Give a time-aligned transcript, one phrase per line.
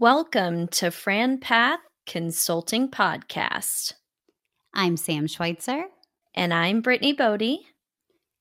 [0.00, 3.94] Welcome to Fran Path Consulting Podcast.
[4.72, 5.86] I'm Sam Schweitzer.
[6.36, 7.66] And I'm Brittany Bodie.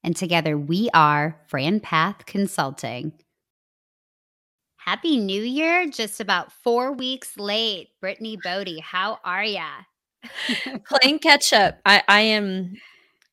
[0.03, 3.13] And together we are Fran Path Consulting.
[4.75, 7.87] Happy New Year, just about four weeks late.
[8.01, 9.67] Brittany Bodie, how are ya?
[10.85, 11.79] Playing catch up.
[11.83, 12.75] I, I am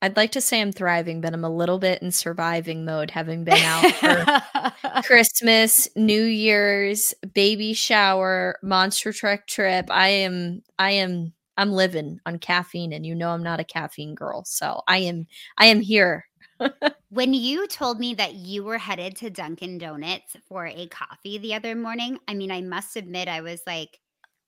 [0.01, 3.43] I'd like to say I'm thriving, but I'm a little bit in surviving mode, having
[3.43, 9.87] been out for Christmas, New Year's, baby shower, monster truck trip.
[9.89, 14.15] I am, I am, I'm living on caffeine, and you know I'm not a caffeine
[14.15, 15.27] girl, so I am,
[15.57, 16.25] I am here.
[17.09, 21.53] when you told me that you were headed to Dunkin' Donuts for a coffee the
[21.55, 23.99] other morning, I mean, I must admit, I was like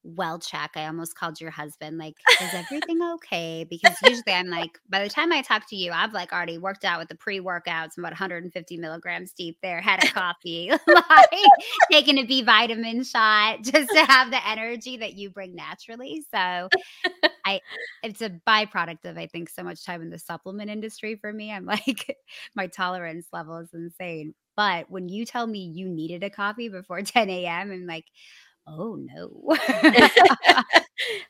[0.03, 0.71] well check.
[0.75, 3.65] I almost called your husband, like, is everything okay?
[3.69, 6.85] Because usually I'm like, by the time I talk to you, I've like already worked
[6.85, 11.29] out with the pre workouts, about 150 milligrams deep there, had a coffee, like
[11.91, 16.23] taking a B vitamin shot just to have the energy that you bring naturally.
[16.33, 16.69] So
[17.45, 17.61] I,
[18.03, 21.51] it's a byproduct of, I think, so much time in the supplement industry for me.
[21.51, 22.17] I'm like,
[22.55, 24.33] my tolerance level is insane.
[24.55, 28.05] But when you tell me you needed a coffee before 10 a.m., I'm like,
[28.67, 29.55] oh no.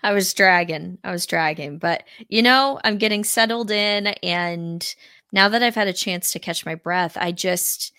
[0.04, 0.98] I was dragging.
[1.04, 1.78] I was dragging.
[1.78, 4.96] But you know, I'm getting settled in and
[5.34, 7.92] now that I've had a chance to catch my breath, I just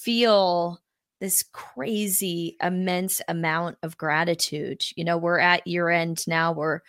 [0.00, 0.80] feel
[1.20, 4.84] this crazy immense amount of gratitude.
[4.96, 6.52] You know, we're at year end now.
[6.52, 6.80] We're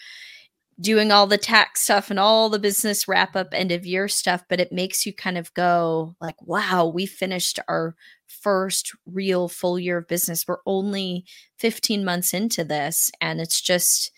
[0.79, 4.43] doing all the tax stuff and all the business wrap up end of year stuff,
[4.47, 7.95] but it makes you kind of go like, wow, we finished our
[8.29, 10.45] first real full year of business.
[10.47, 11.25] We're only
[11.57, 14.11] 15 months into this, and it's just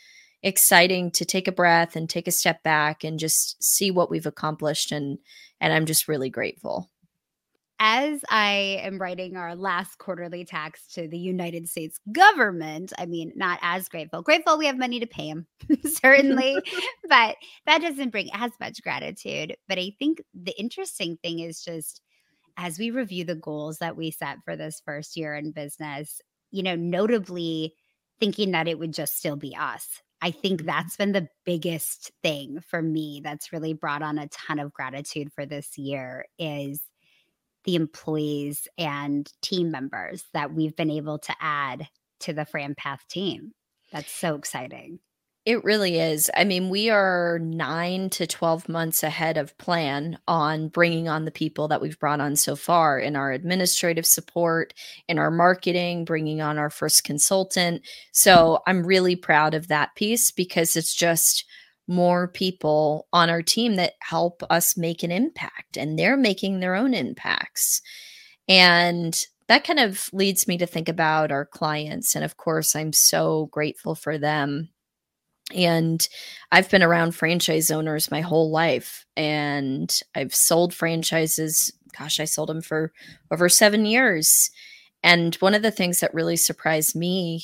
[0.44, 4.26] exciting to take a breath and take a step back and just see what we've
[4.26, 5.20] accomplished and
[5.60, 6.90] and I'm just really grateful
[7.84, 13.34] as I am writing our last quarterly tax to the United States government, I mean,
[13.36, 14.22] not as grateful.
[14.22, 15.48] Grateful we have money to pay them,
[15.86, 16.60] certainly,
[17.10, 19.58] but that doesn't bring as much gratitude.
[19.68, 22.02] But I think the interesting thing is just
[22.58, 26.64] as we review the goals that we set for this first year in business, you
[26.64, 27.74] know, notably
[28.20, 30.02] thinking that it would just still be us.
[30.22, 30.68] I think mm-hmm.
[30.68, 35.34] that's been the biggest thing for me that's really brought on a ton of gratitude
[35.34, 36.82] for this year is
[37.64, 41.88] the employees and team members that we've been able to add
[42.22, 43.52] to the FranPath team.
[43.92, 45.00] That's so exciting.
[45.44, 46.30] It really is.
[46.36, 51.32] I mean, we are nine to 12 months ahead of plan on bringing on the
[51.32, 54.72] people that we've brought on so far in our administrative support,
[55.08, 57.82] in our marketing, bringing on our first consultant.
[58.12, 61.46] So I'm really proud of that piece because it's just
[61.88, 66.76] more people on our team that help us make an impact and they're making their
[66.76, 67.82] own impacts.
[68.48, 72.16] And that kind of leads me to think about our clients.
[72.16, 74.70] And of course, I'm so grateful for them.
[75.56, 76.08] And
[76.52, 81.72] I've been around franchise owners my whole life, and I've sold franchises.
[81.98, 82.92] Gosh, I sold them for
[83.32, 84.50] over seven years.
[85.04, 87.44] And one of the things that really surprised me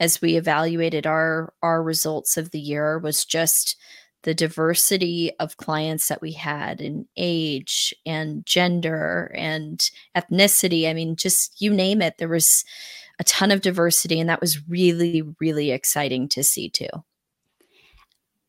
[0.00, 3.76] as we evaluated our our results of the year was just
[4.22, 11.16] the diversity of clients that we had in age and gender and ethnicity i mean
[11.16, 12.64] just you name it there was
[13.18, 16.88] a ton of diversity and that was really really exciting to see too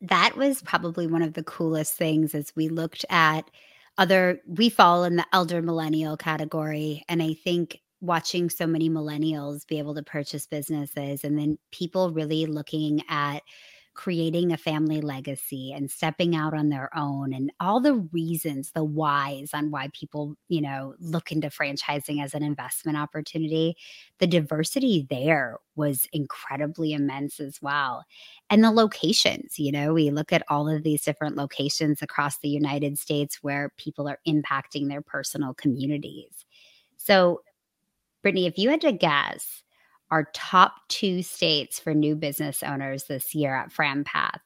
[0.02, 3.50] that was probably one of the coolest things as we looked at
[3.98, 9.68] other we fall in the elder millennial category and i think watching so many millennials
[9.68, 13.44] be able to purchase businesses and then people really looking at
[14.00, 18.82] creating a family legacy and stepping out on their own and all the reasons the
[18.82, 23.76] whys on why people you know look into franchising as an investment opportunity
[24.20, 28.06] the diversity there was incredibly immense as well.
[28.50, 32.48] And the locations you know we look at all of these different locations across the
[32.48, 36.46] united states where people are impacting their personal communities.
[36.96, 37.42] So
[38.22, 39.62] Brittany, if you had to guess
[40.12, 44.40] our top two states for new business owners this year at FranPath,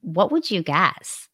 [0.00, 1.28] what would you guess?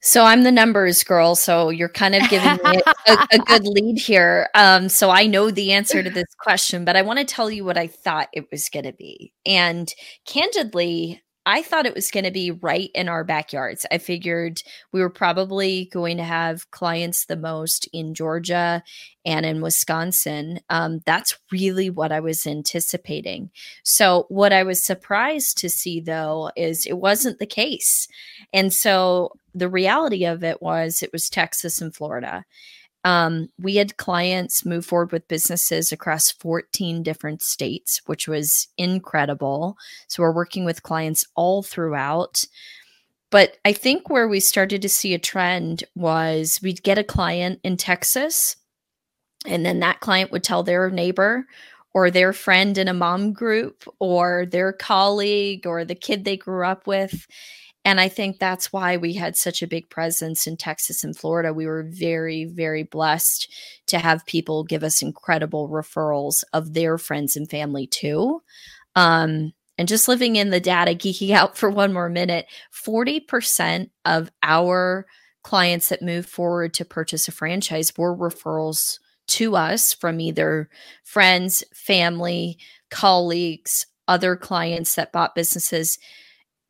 [0.00, 1.34] So I'm the numbers girl.
[1.34, 4.50] So you're kind of giving me a, a, good lead here.
[4.54, 7.64] Um, so I know the answer to this question, but I want to tell you
[7.64, 9.32] what I thought it was going to be.
[9.46, 9.90] And
[10.26, 13.84] candidly, I thought it was going to be right in our backyards.
[13.90, 14.62] I figured
[14.92, 18.82] we were probably going to have clients the most in Georgia
[19.26, 20.60] and in Wisconsin.
[20.70, 23.50] Um, that's really what I was anticipating.
[23.82, 28.08] So, what I was surprised to see though is it wasn't the case.
[28.52, 32.44] And so, the reality of it was it was Texas and Florida.
[33.04, 39.76] Um, we had clients move forward with businesses across 14 different states, which was incredible.
[40.08, 42.44] So we're working with clients all throughout.
[43.30, 47.60] But I think where we started to see a trend was we'd get a client
[47.62, 48.56] in Texas,
[49.44, 51.46] and then that client would tell their neighbor
[51.92, 56.64] or their friend in a mom group or their colleague or the kid they grew
[56.64, 57.26] up with.
[57.84, 61.52] And I think that's why we had such a big presence in Texas and Florida.
[61.52, 63.52] We were very, very blessed
[63.88, 68.40] to have people give us incredible referrals of their friends and family too.
[68.96, 74.30] Um, and just living in the data, geeking out for one more minute, 40% of
[74.42, 75.06] our
[75.42, 80.70] clients that move forward to purchase a franchise were referrals to us from either
[81.02, 82.58] friends, family,
[82.90, 85.98] colleagues, other clients that bought businesses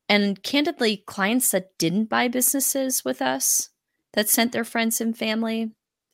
[0.09, 3.71] and candidly clients that didn't buy businesses with us
[4.13, 5.71] that sent their friends and family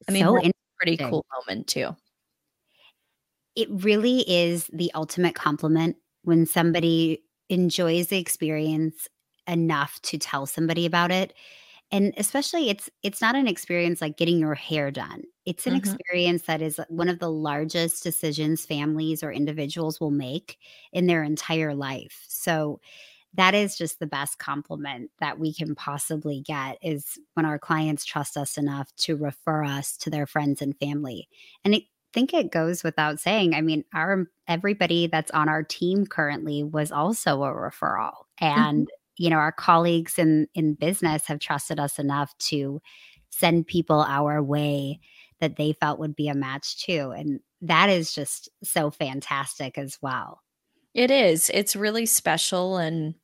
[0.09, 0.41] i mean so
[0.81, 1.95] pretty cool moment too.
[3.55, 9.09] It really is the ultimate compliment when somebody enjoys the experience
[9.47, 11.35] enough to tell somebody about it.
[11.93, 15.25] And especially it's it's not an experience like getting your hair done.
[15.45, 15.91] It's an mm-hmm.
[15.91, 20.57] experience that is one of the largest decisions families or individuals will make
[20.93, 22.25] in their entire life.
[22.29, 22.81] So
[23.35, 28.05] that is just the best compliment that we can possibly get is when our clients
[28.05, 31.29] trust us enough to refer us to their friends and family.
[31.65, 33.55] And I think it goes without saying.
[33.55, 38.25] I mean, our everybody that's on our team currently was also a referral.
[38.41, 39.23] And mm-hmm.
[39.23, 42.81] you know, our colleagues in in business have trusted us enough to
[43.31, 44.99] send people our way
[45.41, 47.13] that they felt would be a match too.
[47.17, 50.41] And that is just so fantastic as well.
[50.95, 51.51] It is.
[51.55, 53.15] It's really special and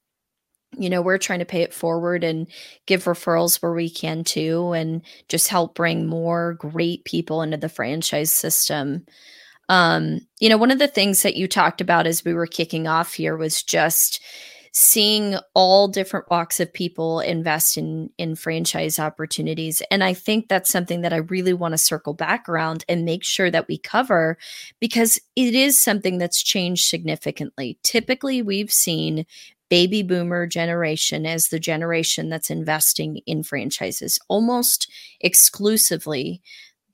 [0.78, 2.46] you know, we're trying to pay it forward and
[2.86, 7.68] give referrals where we can too and just help bring more great people into the
[7.68, 9.06] franchise system.
[9.68, 12.86] Um, you know, one of the things that you talked about as we were kicking
[12.86, 14.20] off here was just
[14.78, 20.70] seeing all different walks of people invest in in franchise opportunities and i think that's
[20.70, 24.36] something that i really want to circle back around and make sure that we cover
[24.78, 29.24] because it is something that's changed significantly typically we've seen
[29.68, 34.90] baby boomer generation as the generation that's investing in franchises almost
[35.20, 36.42] exclusively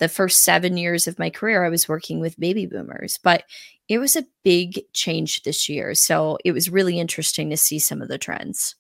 [0.03, 3.45] the first seven years of my career, I was working with baby boomers, but
[3.89, 5.95] it was a big change this year.
[5.95, 8.75] So it was really interesting to see some of the trends.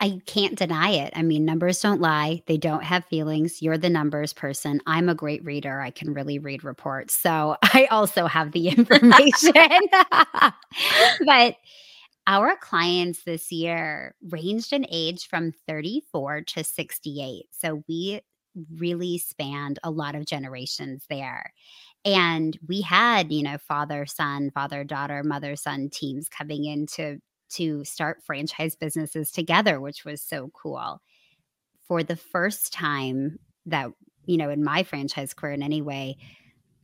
[0.00, 1.12] I can't deny it.
[1.14, 2.42] I mean, numbers don't lie.
[2.46, 3.60] They don't have feelings.
[3.60, 4.80] You're the numbers person.
[4.86, 5.82] I'm a great reader.
[5.82, 7.20] I can really read reports.
[7.20, 9.52] So I also have the information.
[11.26, 11.56] but
[12.30, 17.46] our clients this year ranged in age from 34 to 68.
[17.50, 18.20] So we
[18.76, 21.52] really spanned a lot of generations there.
[22.04, 27.18] And we had, you know, father son, father daughter, mother son teams coming in to
[27.54, 31.02] to start franchise businesses together, which was so cool.
[31.88, 33.90] For the first time that,
[34.24, 36.16] you know, in my franchise career in any way,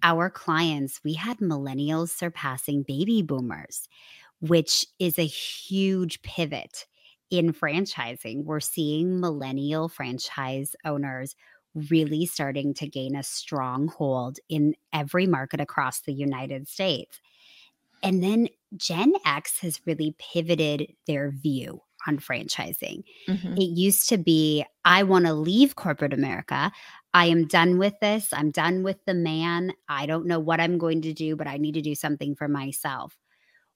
[0.03, 3.89] our clients, we had millennials surpassing baby boomers,
[4.41, 6.87] which is a huge pivot
[7.31, 8.45] in franchising.
[8.45, 11.35] We're seeing millennial franchise owners
[11.75, 17.21] really starting to gain a stronghold in every market across the United States.
[18.03, 23.03] And then Gen X has really pivoted their view on franchising.
[23.29, 23.55] Mm-hmm.
[23.55, 26.71] It used to be, I want to leave corporate America.
[27.13, 28.29] I am done with this.
[28.33, 29.73] I'm done with the man.
[29.89, 32.49] I don't know what I'm going to do, but I need to do something for
[32.49, 33.17] myself.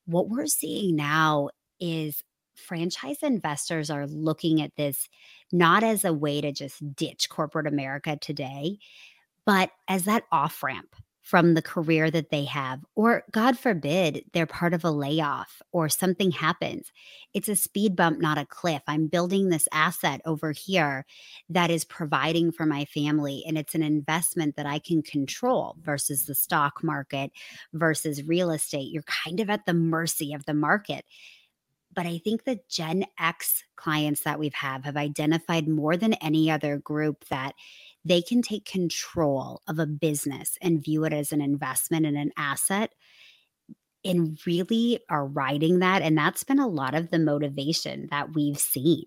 [0.07, 2.23] What we're seeing now is
[2.55, 5.09] franchise investors are looking at this
[5.53, 8.79] not as a way to just ditch corporate America today,
[9.47, 10.95] but as that off ramp
[11.31, 15.89] from the career that they have, or God forbid, they're part of a layoff or
[15.89, 16.91] something happens.
[17.35, 18.83] It's a speed bump, not a cliff.
[18.89, 21.07] I'm building this asset over here
[21.49, 26.27] that is providing for my family, and it's an investment that I can control versus
[26.27, 27.31] the stock market
[27.75, 28.91] versus real estate.
[28.91, 31.05] You're kind of at the mercy of the market.
[31.93, 36.51] But I think the Gen X clients that we've have have identified more than any
[36.51, 37.55] other group that
[38.05, 42.33] they can take control of a business and view it as an investment and an
[42.37, 42.93] asset
[44.05, 46.03] and really are riding that.
[46.03, 49.05] And that's been a lot of the motivation that we've seen.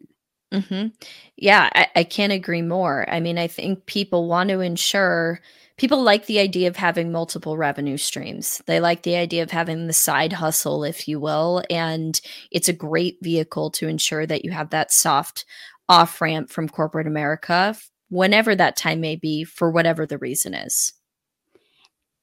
[0.53, 0.87] Mm-hmm.
[1.35, 3.09] Yeah, I, I can't agree more.
[3.09, 5.41] I mean, I think people want to ensure
[5.77, 8.61] people like the idea of having multiple revenue streams.
[8.67, 11.63] They like the idea of having the side hustle, if you will.
[11.71, 12.21] And
[12.51, 15.45] it's a great vehicle to ensure that you have that soft
[15.89, 17.75] off ramp from corporate America
[18.13, 20.93] whenever that time may be for whatever the reason is.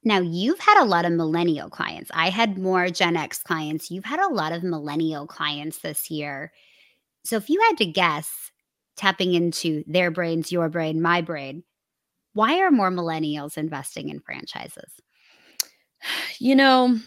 [0.05, 2.09] Now, you've had a lot of millennial clients.
[2.13, 3.91] I had more Gen X clients.
[3.91, 6.53] You've had a lot of millennial clients this year.
[7.25, 8.51] So, if you had to guess,
[8.95, 11.63] tapping into their brains, your brain, my brain,
[12.33, 14.93] why are more millennials investing in franchises?
[16.39, 16.97] You know,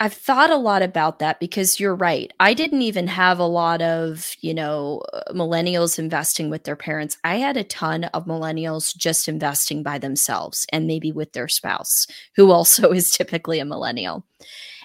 [0.00, 2.32] I've thought a lot about that because you're right.
[2.38, 7.18] I didn't even have a lot of, you know, uh, millennials investing with their parents.
[7.24, 12.06] I had a ton of millennials just investing by themselves and maybe with their spouse,
[12.36, 14.24] who also is typically a millennial.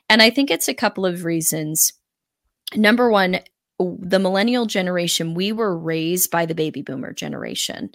[0.09, 1.93] And I think it's a couple of reasons.
[2.75, 3.39] Number one,
[3.79, 7.91] the millennial generation, we were raised by the baby boomer generation.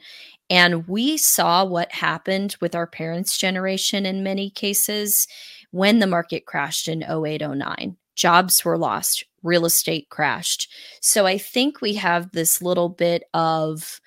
[0.50, 5.26] And we saw what happened with our parents' generation in many cases
[5.70, 7.96] when the market crashed in 08, 09.
[8.16, 10.72] Jobs were lost, real estate crashed.
[11.00, 14.00] So I think we have this little bit of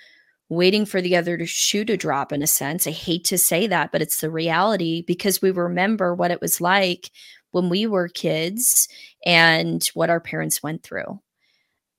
[0.49, 2.85] waiting for the other to shoe to drop in a sense.
[2.85, 6.59] I hate to say that, but it's the reality because we remember what it was
[6.59, 7.09] like
[7.51, 8.89] when we were kids
[9.25, 11.21] and what our parents went through.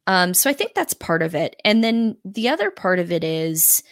[0.07, 1.57] Um, so I think that's part of it.
[1.64, 3.83] And then the other part of it is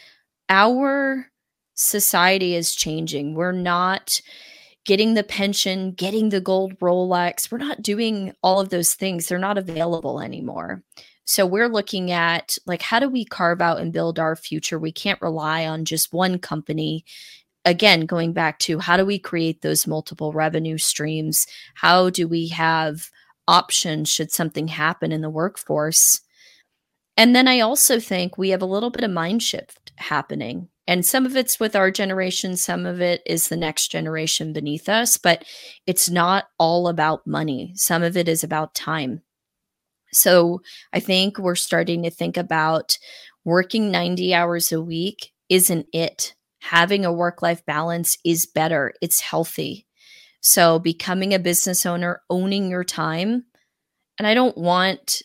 [0.51, 1.27] our
[1.75, 3.35] society is changing.
[3.35, 4.21] We're not
[4.91, 7.49] getting the pension, getting the gold Rolex.
[7.49, 9.29] We're not doing all of those things.
[9.29, 10.83] They're not available anymore.
[11.25, 14.81] So we're looking at like how do we carve out and build our future?
[14.81, 17.05] We can't rely on just one company.
[17.65, 21.47] Again, going back to how do we create those multiple revenue streams?
[21.75, 23.11] How do we have
[23.47, 26.21] options should something happen in the workforce?
[27.21, 31.07] And then I also think we have a little bit of mind shift happening and
[31.07, 35.17] some of it's with our generation, some of it is the next generation beneath us,
[35.17, 35.45] but
[35.87, 37.71] it's not all about money.
[37.77, 39.23] Some of it is about time.
[40.13, 40.63] So
[40.93, 42.99] I think we're starting to think about
[43.45, 46.35] working 90 hours a week isn't it.
[46.61, 49.87] Having a work life balance is better, it's healthy.
[50.41, 53.45] So becoming a business owner, owning your time,
[54.19, 55.23] and I don't want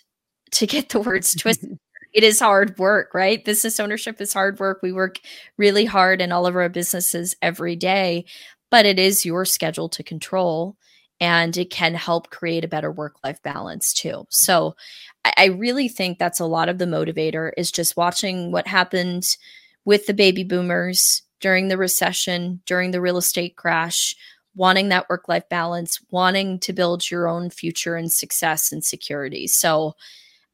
[0.52, 1.80] to get the words twisted
[2.15, 3.43] it is hard work, right?
[3.43, 4.79] Business ownership is hard work.
[4.81, 5.19] We work
[5.57, 8.24] really hard in all of our businesses every day,
[8.72, 10.77] but it is your schedule to control
[11.19, 14.25] and it can help create a better work life balance too.
[14.29, 14.77] So
[15.25, 19.25] I, I, really think that's a lot of the motivator is just watching what happened
[19.84, 24.15] with the baby boomers during the recession, during the real estate crash,
[24.55, 29.48] wanting that work life balance, wanting to build your own future and success and security.
[29.48, 29.95] So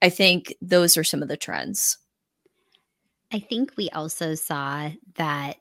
[0.01, 1.97] I think those are some of the trends.
[3.31, 5.57] I think we also saw that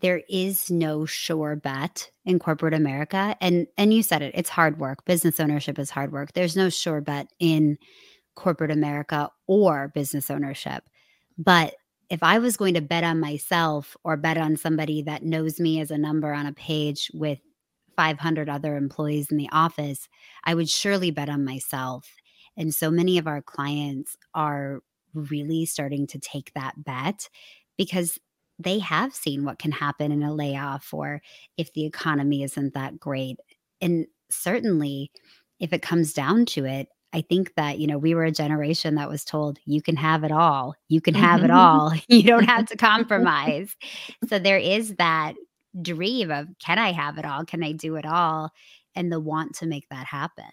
[0.00, 4.78] there is no sure bet in corporate America and and you said it it's hard
[4.78, 5.04] work.
[5.04, 6.32] Business ownership is hard work.
[6.32, 7.78] There's no sure bet in
[8.34, 10.84] corporate America or business ownership.
[11.38, 11.74] But
[12.10, 15.80] if I was going to bet on myself or bet on somebody that knows me
[15.80, 17.38] as a number on a page with
[17.96, 20.08] 500 other employees in the office
[20.44, 22.10] I would surely bet on myself
[22.56, 24.80] and so many of our clients are
[25.14, 27.28] really starting to take that bet
[27.76, 28.18] because
[28.58, 31.20] they have seen what can happen in a layoff or
[31.56, 33.38] if the economy isn't that great.
[33.80, 35.10] And certainly,
[35.60, 38.96] if it comes down to it, I think that, you know, we were a generation
[38.96, 40.74] that was told, you can have it all.
[40.88, 41.56] You can have it mm-hmm.
[41.56, 41.92] all.
[42.08, 43.74] You don't have to compromise.
[44.28, 45.34] so there is that
[45.80, 47.44] dream of, can I have it all?
[47.44, 48.50] Can I do it all?
[48.96, 50.44] And the want to make that happen.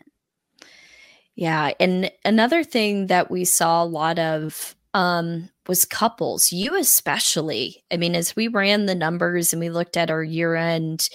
[1.41, 6.51] Yeah, and another thing that we saw a lot of um, was couples.
[6.51, 7.83] You especially.
[7.91, 11.09] I mean, as we ran the numbers and we looked at our year end,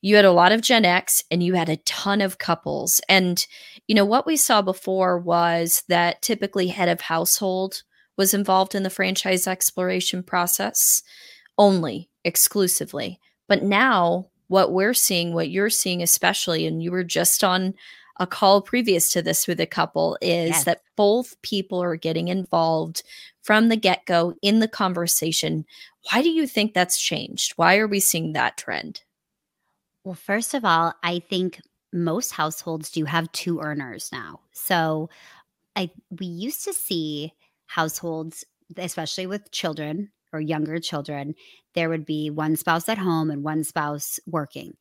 [0.00, 3.00] you had a lot of Gen X and you had a ton of couples.
[3.08, 3.44] And
[3.88, 7.82] you know what we saw before was that typically head of household
[8.16, 11.02] was involved in the franchise exploration process
[11.58, 13.18] only exclusively.
[13.48, 17.74] But now what we're seeing, what you're seeing especially and you were just on
[18.18, 20.64] a call previous to this with a couple is yes.
[20.64, 23.02] that both people are getting involved
[23.42, 25.64] from the get go in the conversation.
[26.10, 27.52] Why do you think that's changed?
[27.56, 29.02] Why are we seeing that trend?
[30.04, 31.60] Well, first of all, I think
[31.92, 34.40] most households do have two earners now.
[34.52, 35.10] So
[35.76, 37.32] I we used to see
[37.66, 38.44] households,
[38.76, 41.34] especially with children or younger children,
[41.74, 44.76] there would be one spouse at home and one spouse working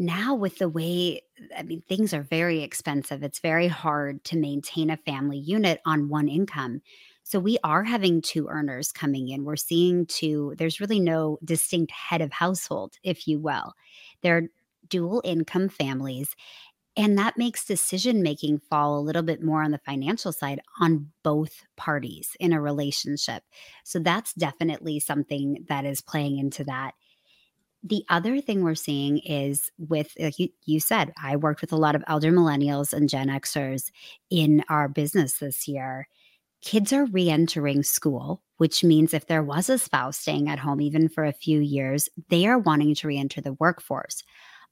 [0.00, 1.20] now with the way
[1.56, 6.08] i mean things are very expensive it's very hard to maintain a family unit on
[6.08, 6.80] one income
[7.22, 11.92] so we are having two earners coming in we're seeing two there's really no distinct
[11.92, 13.74] head of household if you will
[14.22, 14.48] they're
[14.88, 16.34] dual income families
[16.96, 21.10] And that makes decision making fall a little bit more on the financial side on
[21.22, 23.44] both parties in a relationship.
[23.84, 26.94] So that's definitely something that is playing into that.
[27.82, 31.76] The other thing we're seeing is with, like you, you said, I worked with a
[31.76, 33.90] lot of elder millennials and Gen Xers
[34.28, 36.06] in our business this year.
[36.60, 40.82] Kids are re entering school, which means if there was a spouse staying at home
[40.82, 44.22] even for a few years, they are wanting to re enter the workforce.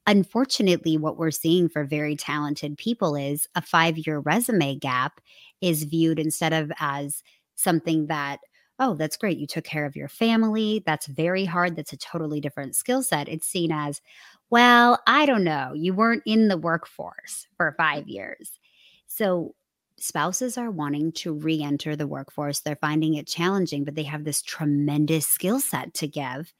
[0.05, 5.19] Unfortunately, what we're seeing for very talented people is a five year resume gap
[5.61, 7.23] is viewed instead of as
[7.55, 8.39] something that
[8.79, 9.37] oh, that's great.
[9.37, 10.81] You took care of your family.
[10.85, 11.75] That's very hard.
[11.75, 13.27] That's a totally different skill set.
[13.27, 14.01] It's seen as,
[14.49, 15.73] well, I don't know.
[15.75, 18.59] You weren't in the workforce for five years.
[19.07, 19.53] So
[19.97, 22.61] spouses are wanting to re enter the workforce.
[22.61, 26.53] They're finding it challenging, but they have this tremendous skill set to give.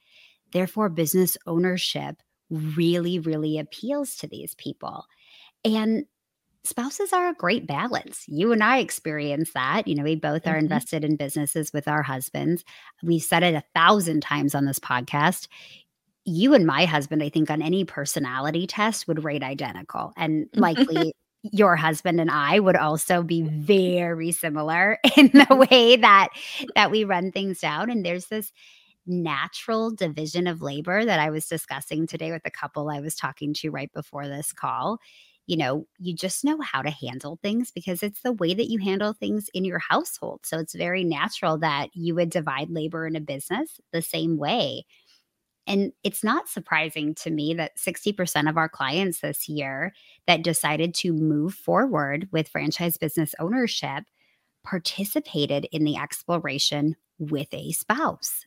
[0.51, 2.17] Therefore, business ownership
[2.49, 5.05] really, really appeals to these people.
[5.63, 6.05] And
[6.63, 8.25] spouses are a great balance.
[8.27, 9.87] You and I experience that.
[9.87, 10.59] You know, we both are mm-hmm.
[10.59, 12.63] invested in businesses with our husbands.
[13.01, 15.47] We've said it a thousand times on this podcast.
[16.25, 21.13] You and my husband, I think, on any personality test would rate identical and likely.
[21.41, 26.27] your husband and I would also be very similar in the way that
[26.75, 28.51] that we run things down and there's this
[29.07, 33.53] natural division of labor that I was discussing today with a couple I was talking
[33.53, 34.99] to right before this call
[35.49, 38.77] you know, you just know how to handle things because it's the way that you
[38.77, 40.41] handle things in your household.
[40.43, 44.85] So it's very natural that you would divide labor in a business the same way.
[45.65, 49.91] And it's not surprising to me that 60% of our clients this year
[50.27, 54.03] that decided to move forward with franchise business ownership
[54.63, 58.45] participated in the exploration with a spouse.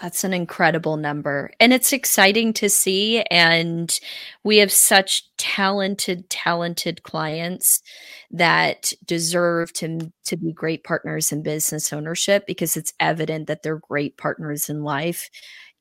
[0.00, 1.50] That's an incredible number.
[1.58, 3.22] And it's exciting to see.
[3.22, 3.96] And
[4.44, 7.82] we have such talented, talented clients
[8.30, 13.80] that deserve to, to be great partners in business ownership because it's evident that they're
[13.88, 15.28] great partners in life,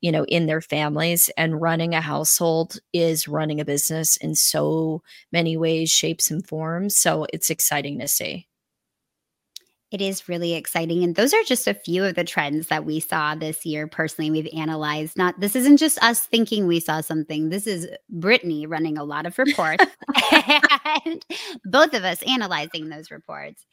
[0.01, 1.29] you know, in their families.
[1.37, 6.97] And running a household is running a business in so many ways, shapes, and forms.
[6.97, 8.47] So it's exciting to see.
[9.89, 11.03] It is really exciting.
[11.03, 13.87] And those are just a few of the trends that we saw this year.
[13.87, 17.49] Personally, we've analyzed not, this isn't just us thinking we saw something.
[17.49, 19.85] This is Brittany running a lot of reports
[21.05, 21.25] and
[21.63, 23.65] both of us analyzing those reports.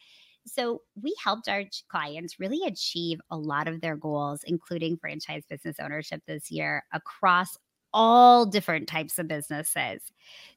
[0.47, 5.77] So we helped our clients really achieve a lot of their goals, including franchise business
[5.81, 7.57] ownership this year across
[7.93, 10.01] all different types of businesses.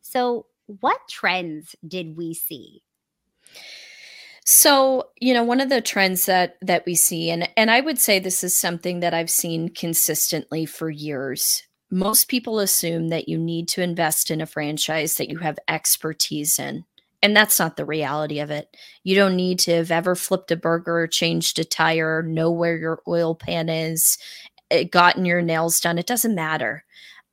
[0.02, 0.46] So,
[0.80, 2.82] what trends did we see?
[4.50, 7.98] So, you know, one of the trends that that we see and and I would
[7.98, 11.64] say this is something that I've seen consistently for years.
[11.90, 16.58] Most people assume that you need to invest in a franchise that you have expertise
[16.58, 16.86] in.
[17.22, 18.74] And that's not the reality of it.
[19.04, 23.02] You don't need to have ever flipped a burger, changed a tire, know where your
[23.06, 24.16] oil pan is,
[24.70, 25.98] eh, gotten your nails done.
[25.98, 26.86] It doesn't matter.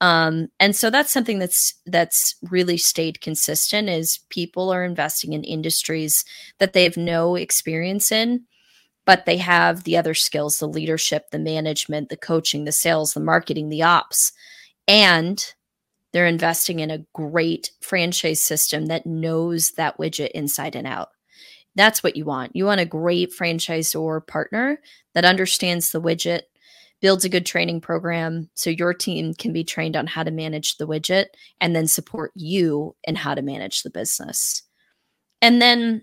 [0.05, 5.43] Um, and so that's something that's that's really stayed consistent is people are investing in
[5.43, 6.23] industries
[6.59, 8.45] that they have no experience in
[9.05, 13.19] but they have the other skills the leadership the management the coaching the sales the
[13.19, 14.31] marketing the ops.
[14.87, 15.43] And
[16.13, 21.09] they're investing in a great franchise system that knows that widget inside and out.
[21.73, 22.55] That's what you want.
[22.55, 24.79] You want a great franchisor partner
[25.15, 26.43] that understands the widget
[27.05, 30.77] builds a good training program so your team can be trained on how to manage
[30.77, 31.27] the widget
[31.61, 34.63] and then support you in how to manage the business.
[35.39, 36.01] And then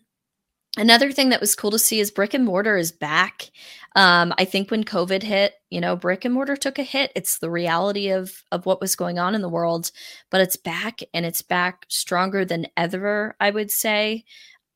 [0.77, 3.51] another thing that was cool to see is brick and mortar is back.
[3.97, 7.11] Um, I think when COVID hit, you know, brick and mortar took a hit.
[7.17, 9.91] It's the reality of of what was going on in the world,
[10.31, 14.25] but it's back and it's back stronger than ever, I would say.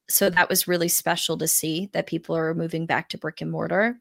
[0.08, 3.52] So that was really special to see that people are moving back to brick and
[3.52, 4.00] mortar.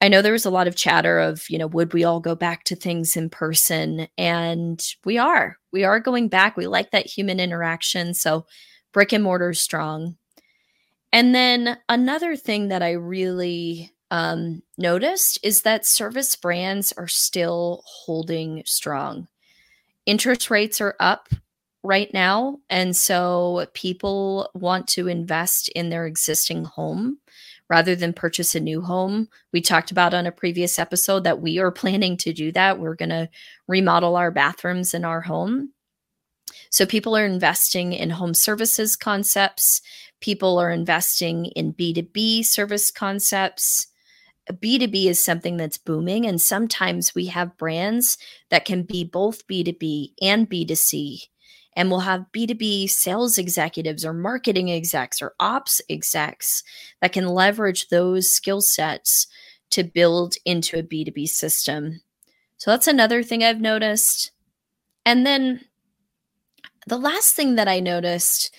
[0.00, 2.34] I know there was a lot of chatter of, you know, would we all go
[2.34, 4.08] back to things in person?
[4.16, 5.58] And we are.
[5.72, 6.56] We are going back.
[6.56, 8.14] We like that human interaction.
[8.14, 8.46] So
[8.92, 10.16] brick and mortar is strong.
[11.12, 17.82] And then another thing that I really um, noticed is that service brands are still
[17.84, 19.28] holding strong.
[20.06, 21.28] Interest rates are up
[21.82, 22.58] right now.
[22.68, 27.18] And so people want to invest in their existing home
[27.70, 29.28] rather than purchase a new home.
[29.52, 32.80] We talked about on a previous episode that we are planning to do that.
[32.80, 33.30] We're going to
[33.68, 35.72] remodel our bathrooms in our home.
[36.70, 39.80] So people are investing in home services concepts.
[40.20, 43.86] People are investing in B2B service concepts.
[44.50, 46.26] B2B is something that's booming.
[46.26, 48.18] And sometimes we have brands
[48.50, 51.20] that can be both B2B and B2C.
[51.76, 56.62] And we'll have B2B sales executives or marketing execs or ops execs
[57.00, 59.26] that can leverage those skill sets
[59.70, 62.00] to build into a B2B system.
[62.56, 64.32] So that's another thing I've noticed.
[65.06, 65.60] And then
[66.86, 68.54] the last thing that I noticed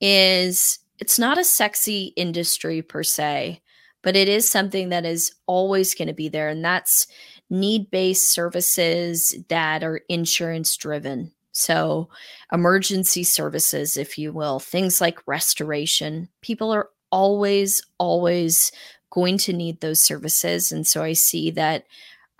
[0.00, 3.60] is it's not a sexy industry per se,
[4.02, 6.48] but it is something that is always going to be there.
[6.48, 7.06] And that's
[7.50, 11.32] need based services that are insurance driven.
[11.54, 12.08] So,
[12.52, 16.28] emergency services, if you will, things like restoration.
[16.42, 18.72] People are always, always
[19.10, 20.72] going to need those services.
[20.72, 21.84] And so I see that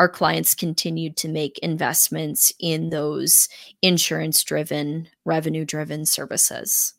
[0.01, 3.49] our clients continued to make investments in those
[3.81, 6.95] insurance driven, revenue driven services.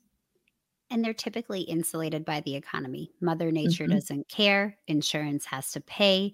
[0.90, 3.12] And they're typically insulated by the economy.
[3.20, 3.96] Mother Nature mm-hmm.
[3.96, 6.34] doesn't care, insurance has to pay.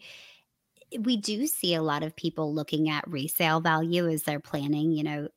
[1.00, 5.04] We do see a lot of people looking at resale value as they're planning, you
[5.04, 5.28] know,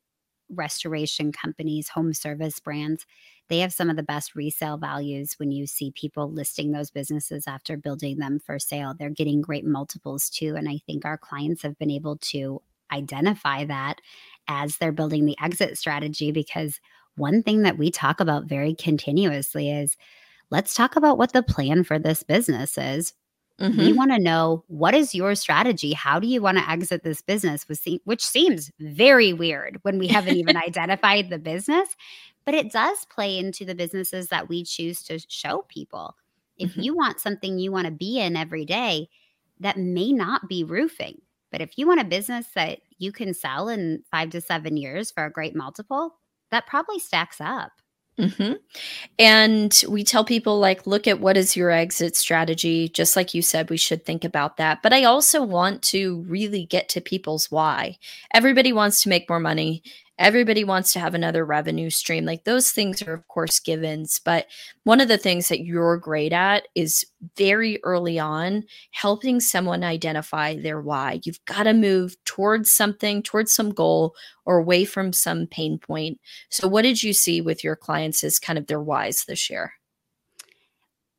[0.49, 3.05] restoration companies, home service brands
[3.47, 7.47] they have some of the best resale values when you see people listing those businesses
[7.47, 8.95] after building them for sale.
[8.97, 10.55] They're getting great multiples too.
[10.55, 14.01] And I think our clients have been able to identify that
[14.47, 16.79] as they're building the exit strategy because
[17.17, 19.95] one thing that we talk about very continuously is
[20.49, 23.13] let's talk about what the plan for this business is.
[23.59, 23.79] Mm-hmm.
[23.79, 25.93] We want to know what is your strategy?
[25.93, 27.65] How do you want to exit this business?
[28.03, 31.95] Which seems very weird when we haven't even identified the business
[32.45, 36.15] but it does play into the businesses that we choose to show people.
[36.57, 36.81] If mm-hmm.
[36.81, 39.09] you want something you want to be in every day,
[39.59, 41.21] that may not be roofing.
[41.51, 45.11] But if you want a business that you can sell in five to seven years
[45.11, 46.15] for a great multiple,
[46.51, 47.71] that probably stacks up.
[48.19, 48.53] Mm-hmm.
[49.19, 52.87] And we tell people, like, look at what is your exit strategy.
[52.87, 54.81] Just like you said, we should think about that.
[54.81, 57.97] But I also want to really get to people's why.
[58.33, 59.83] Everybody wants to make more money
[60.17, 62.25] everybody wants to have another revenue stream.
[62.25, 64.19] Like those things are, of course, givens.
[64.23, 64.47] But
[64.83, 67.05] one of the things that you're great at is
[67.37, 71.19] very early on helping someone identify their why.
[71.23, 76.19] You've got to move towards something, towards some goal, or away from some pain point.
[76.49, 79.73] So, what did you see with your clients as kind of their whys this year?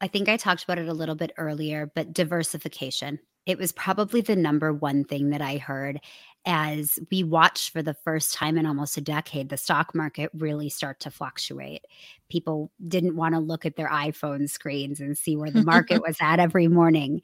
[0.01, 3.19] I think I talked about it a little bit earlier, but diversification.
[3.47, 6.01] It was probably the number one thing that I heard
[6.47, 10.69] as we watched for the first time in almost a decade the stock market really
[10.69, 11.85] start to fluctuate.
[12.31, 16.17] People didn't want to look at their iPhone screens and see where the market was
[16.21, 17.21] at every morning.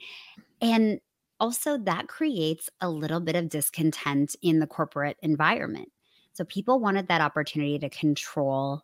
[0.61, 1.01] And
[1.39, 5.91] also, that creates a little bit of discontent in the corporate environment.
[6.33, 8.83] So, people wanted that opportunity to control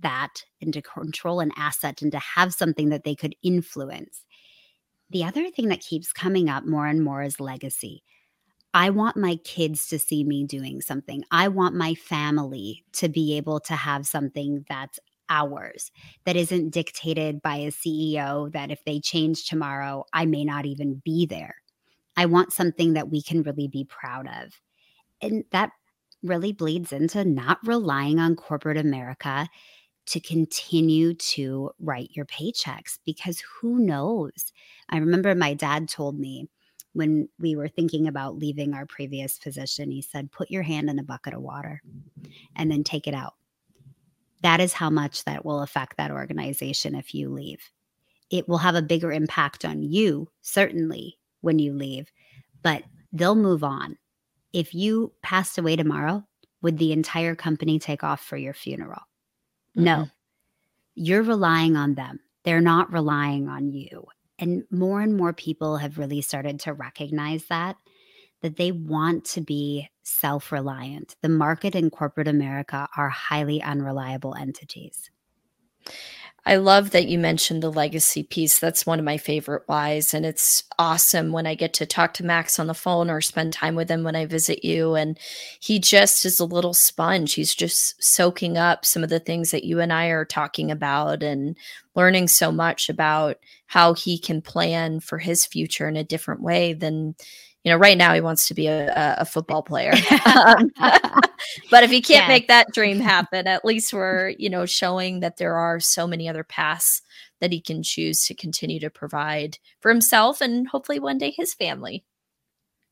[0.00, 4.24] that and to control an asset and to have something that they could influence.
[5.10, 8.02] The other thing that keeps coming up more and more is legacy.
[8.74, 11.24] I want my kids to see me doing something.
[11.30, 14.98] I want my family to be able to have something that's
[15.28, 15.90] ours,
[16.24, 21.00] that isn't dictated by a CEO that if they change tomorrow, I may not even
[21.04, 21.56] be there.
[22.16, 24.60] I want something that we can really be proud of.
[25.20, 25.70] And that
[26.22, 29.48] really bleeds into not relying on corporate America
[30.06, 34.52] to continue to write your paychecks because who knows?
[34.88, 36.48] I remember my dad told me
[36.96, 40.98] when we were thinking about leaving our previous position, he said, Put your hand in
[40.98, 41.82] a bucket of water
[42.56, 43.34] and then take it out.
[44.42, 47.70] That is how much that will affect that organization if you leave.
[48.30, 52.10] It will have a bigger impact on you, certainly, when you leave,
[52.62, 52.82] but
[53.12, 53.98] they'll move on.
[54.52, 56.24] If you passed away tomorrow,
[56.62, 59.02] would the entire company take off for your funeral?
[59.76, 59.84] Mm-hmm.
[59.84, 60.08] No.
[60.94, 62.20] You're relying on them.
[62.44, 64.06] They're not relying on you.
[64.38, 67.76] And more and more people have really started to recognize that
[68.42, 71.16] that they want to be self-reliant.
[71.22, 75.10] The market and corporate America are highly unreliable entities.
[76.48, 78.60] I love that you mentioned the legacy piece.
[78.60, 80.14] That's one of my favorite whys.
[80.14, 83.52] And it's awesome when I get to talk to Max on the phone or spend
[83.52, 84.94] time with him when I visit you.
[84.94, 85.18] And
[85.58, 87.34] he just is a little sponge.
[87.34, 91.24] He's just soaking up some of the things that you and I are talking about
[91.24, 91.56] and
[91.96, 96.74] learning so much about how he can plan for his future in a different way
[96.74, 97.16] than
[97.66, 99.92] you know, right now he wants to be a, a football player.
[100.36, 100.70] um,
[101.68, 102.28] but if he can't yeah.
[102.28, 106.28] make that dream happen, at least we're, you know, showing that there are so many
[106.28, 107.02] other paths
[107.40, 111.54] that he can choose to continue to provide for himself and hopefully one day his
[111.54, 112.04] family.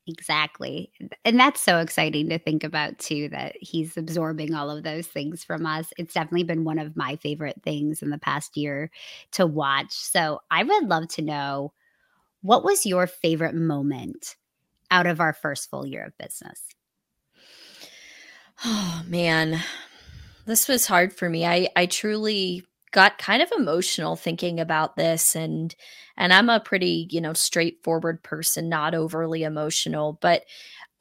[0.07, 0.91] Exactly.
[1.23, 5.41] And that's so exciting to think about too that he's absorbing all of those things
[5.41, 5.93] from us.
[5.97, 8.91] It's definitely been one of my favorite things in the past year
[9.31, 9.93] to watch.
[9.93, 11.71] So I would love to know
[12.41, 14.35] what was your favorite moment
[14.95, 16.61] out of our first full year of business?
[18.63, 19.59] Oh, man.
[20.45, 21.45] This was hard for me.
[21.45, 25.75] I I truly got kind of emotional thinking about this and
[26.15, 30.43] and I'm a pretty, you know, straightforward person, not overly emotional, but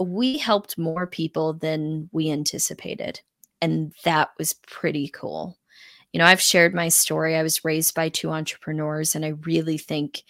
[0.01, 3.21] we helped more people than we anticipated.
[3.63, 5.57] And that was pretty cool.
[6.13, 7.37] You know, I've shared my story.
[7.37, 10.25] I was raised by two entrepreneurs and I really think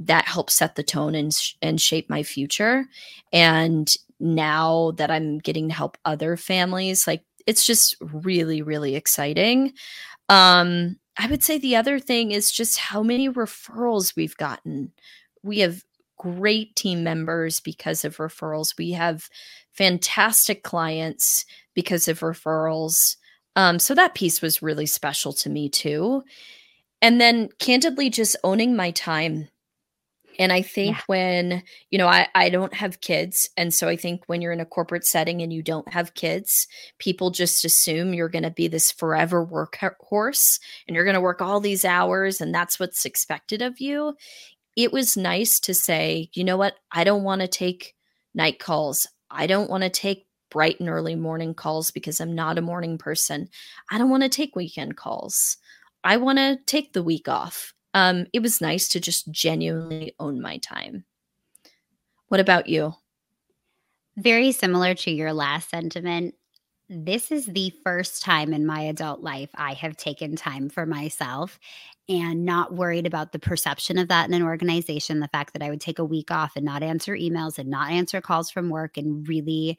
[0.00, 2.86] that helped set the tone and and shape my future.
[3.32, 9.72] And now that I'm getting to help other families, like it's just really really exciting.
[10.28, 14.92] Um I would say the other thing is just how many referrals we've gotten.
[15.42, 15.82] We have
[16.16, 18.76] great team members because of referrals.
[18.78, 19.28] We have
[19.72, 23.16] fantastic clients because of referrals.
[23.56, 26.22] Um, so that piece was really special to me too.
[27.00, 29.48] And then candidly, just owning my time
[30.38, 31.02] and I think yeah.
[31.06, 33.50] when, you know, I, I don't have kids.
[33.56, 36.68] And so I think when you're in a corporate setting and you don't have kids,
[36.98, 41.42] people just assume you're going to be this forever workhorse and you're going to work
[41.42, 44.14] all these hours and that's what's expected of you.
[44.76, 46.74] It was nice to say, you know what?
[46.92, 47.96] I don't want to take
[48.32, 49.08] night calls.
[49.30, 52.96] I don't want to take bright and early morning calls because I'm not a morning
[52.96, 53.48] person.
[53.90, 55.56] I don't want to take weekend calls.
[56.04, 60.40] I want to take the week off um, it was nice to just genuinely own
[60.40, 61.04] my time.
[62.28, 62.94] What about you?
[64.16, 66.34] Very similar to your last sentiment.
[66.90, 71.58] This is the first time in my adult life I have taken time for myself
[72.08, 75.20] and not worried about the perception of that in an organization.
[75.20, 77.90] The fact that I would take a week off and not answer emails and not
[77.90, 79.78] answer calls from work and really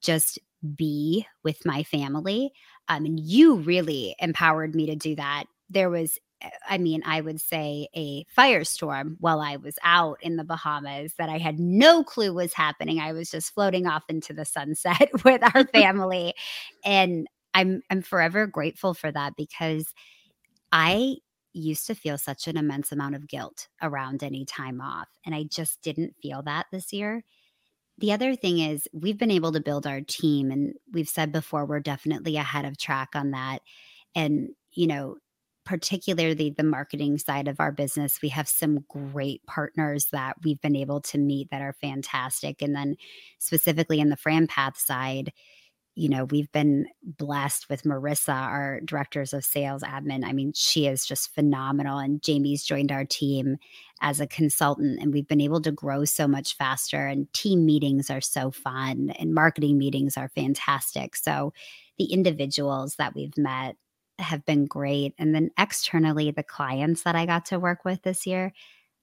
[0.00, 0.38] just
[0.74, 2.52] be with my family.
[2.88, 5.44] Um, and you really empowered me to do that.
[5.68, 10.36] There was Eh, I mean, I would say a firestorm while I was out in
[10.36, 13.00] the Bahamas that I had no clue was happening.
[13.00, 16.34] I was just floating off into the sunset with our family.
[16.84, 19.92] and I'm I'm forever grateful for that because
[20.72, 21.16] I
[21.54, 25.44] used to feel such an immense amount of guilt around any time off and I
[25.44, 27.24] just didn't feel that this year.
[27.98, 31.64] The other thing is we've been able to build our team and we've said before
[31.66, 33.60] we're definitely ahead of track on that.
[34.14, 35.16] And you know,
[35.68, 40.74] particularly the marketing side of our business, we have some great partners that we've been
[40.74, 42.62] able to meet that are fantastic.
[42.62, 42.96] And then
[43.38, 45.30] specifically in the FranPath side,
[45.94, 50.24] you know, we've been blessed with Marissa, our directors of sales admin.
[50.24, 51.98] I mean, she is just phenomenal.
[51.98, 53.58] And Jamie's joined our team
[54.00, 57.06] as a consultant, and we've been able to grow so much faster.
[57.06, 61.14] And team meetings are so fun, and marketing meetings are fantastic.
[61.14, 61.52] So,
[61.98, 63.76] the individuals that we've met
[64.18, 65.14] have been great.
[65.18, 68.52] And then externally, the clients that I got to work with this year,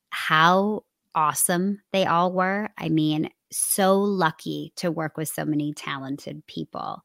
[0.09, 2.69] how awesome they all were.
[2.77, 7.03] I mean, so lucky to work with so many talented people.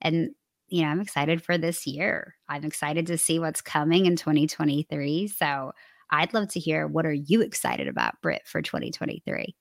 [0.00, 0.30] And,
[0.68, 2.36] you know, I'm excited for this year.
[2.48, 5.28] I'm excited to see what's coming in 2023.
[5.28, 5.72] So
[6.10, 9.54] I'd love to hear what are you excited about, Britt, for 2023?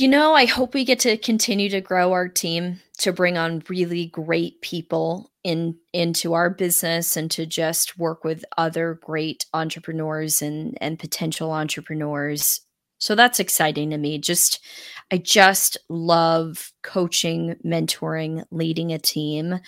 [0.00, 3.62] You know, I hope we get to continue to grow our team to bring on
[3.68, 10.40] really great people in into our business and to just work with other great entrepreneurs
[10.40, 12.62] and and potential entrepreneurs.
[12.96, 14.16] So that's exciting to me.
[14.16, 14.64] Just
[15.12, 19.60] I just love coaching, mentoring, leading a team.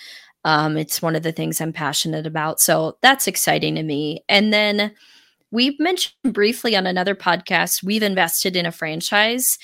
[0.43, 2.59] Um, it's one of the things I'm passionate about.
[2.59, 4.23] So that's exciting to me.
[4.27, 4.95] And then
[5.51, 9.59] we've mentioned briefly on another podcast, we've invested in a franchise.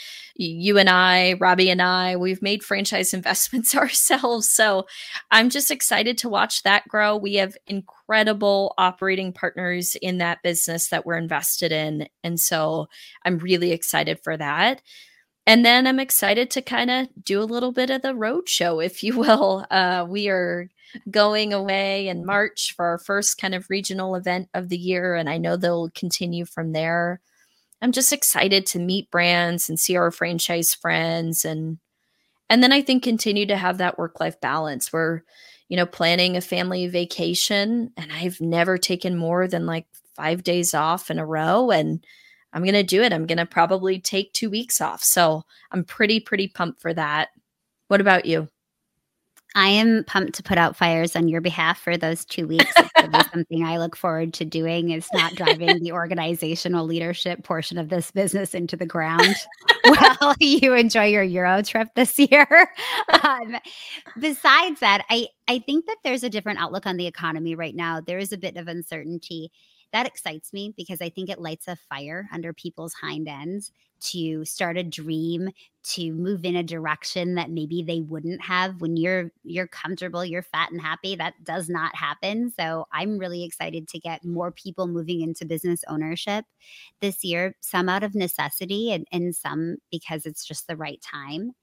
[0.45, 4.49] You and I, Robbie and I, we've made franchise investments ourselves.
[4.49, 4.87] So
[5.31, 7.17] I'm just excited to watch that grow.
[7.17, 12.07] We have incredible operating partners in that business that we're invested in.
[12.23, 12.87] And so
[13.25, 14.81] I'm really excited for that.
[15.45, 18.79] And then I'm excited to kind of do a little bit of the road show,
[18.79, 19.65] if you will.
[19.69, 20.69] Uh, we are
[21.11, 25.15] going away in March for our first kind of regional event of the year.
[25.15, 27.19] And I know they'll continue from there.
[27.81, 31.79] I'm just excited to meet brands and see our franchise friends and
[32.49, 34.91] and then I think continue to have that work life balance.
[34.91, 35.21] We're,
[35.69, 40.73] you know, planning a family vacation and I've never taken more than like 5 days
[40.73, 42.03] off in a row and
[42.53, 43.13] I'm going to do it.
[43.13, 45.03] I'm going to probably take 2 weeks off.
[45.03, 47.29] So, I'm pretty pretty pumped for that.
[47.87, 48.49] What about you?
[49.55, 52.71] I am pumped to put out fires on your behalf for those two weeks.
[53.31, 58.11] Something I look forward to doing is not driving the organizational leadership portion of this
[58.11, 59.35] business into the ground
[59.85, 62.47] while you enjoy your Euro trip this year.
[63.21, 63.57] Um,
[64.19, 67.99] besides that, I, I think that there's a different outlook on the economy right now.
[67.99, 69.51] There is a bit of uncertainty.
[69.91, 73.71] That excites me because I think it lights a fire under people's hind ends
[74.01, 75.49] to start a dream
[75.83, 80.43] to move in a direction that maybe they wouldn't have when you're you're comfortable you're
[80.43, 84.87] fat and happy that does not happen so i'm really excited to get more people
[84.87, 86.45] moving into business ownership
[87.01, 91.53] this year some out of necessity and, and some because it's just the right time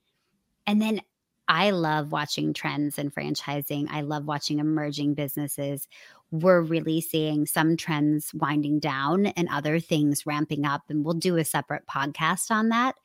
[0.66, 1.00] and then
[1.48, 3.86] I love watching trends in franchising.
[3.88, 5.86] I love watching emerging businesses.
[6.30, 10.82] We're really seeing some trends winding down and other things ramping up.
[10.88, 12.96] And we'll do a separate podcast on that.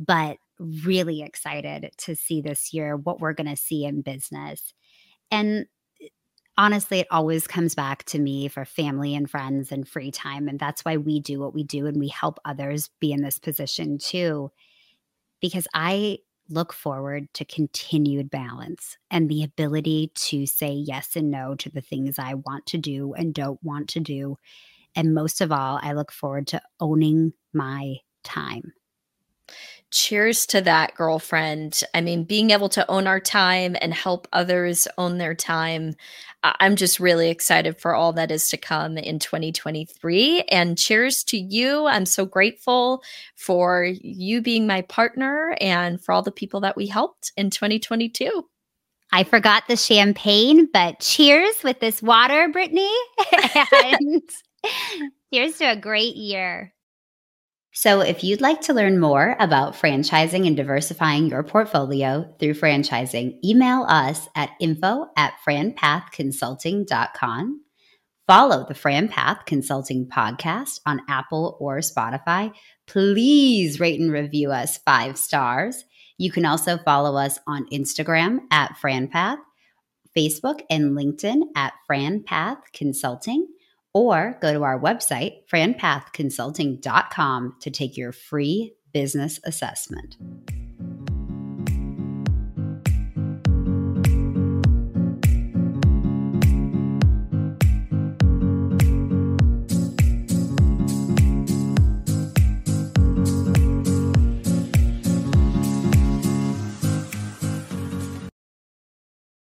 [0.00, 4.72] But really excited to see this year what we're going to see in business.
[5.30, 5.66] And
[6.00, 6.08] eh,
[6.56, 10.48] honestly, it always comes back to me for family and friends and free time.
[10.48, 13.38] And that's why we do what we do and we help others be in this
[13.38, 14.50] position too.
[15.40, 16.18] Because I
[16.52, 21.80] look forward to continued balance and the ability to say yes and no to the
[21.80, 24.36] things I want to do and don't want to do.
[24.94, 28.72] And most of all, I look forward to owning my time
[29.92, 31.82] cheers to that, girlfriend.
[31.94, 35.94] I mean, being able to own our time and help others own their time.
[36.42, 40.42] I'm just really excited for all that is to come in 2023.
[40.50, 41.86] And cheers to you.
[41.86, 43.02] I'm so grateful
[43.36, 48.44] for you being my partner and for all the people that we helped in 2022.
[49.12, 52.90] I forgot the champagne, but cheers with this water, Brittany.
[53.72, 54.22] and
[55.32, 56.72] cheers to a great year.
[57.74, 63.38] So, if you'd like to learn more about franchising and diversifying your portfolio through franchising,
[63.42, 67.64] email us at info at franpathconsulting.com.
[68.26, 72.52] Follow the FranPath Consulting podcast on Apple or Spotify.
[72.86, 75.86] Please rate and review us five stars.
[76.18, 79.38] You can also follow us on Instagram at FranPath,
[80.14, 83.46] Facebook and LinkedIn at FranPath Consulting
[83.94, 90.16] or go to our website, franpathconsulting.com, to take your free business assessment.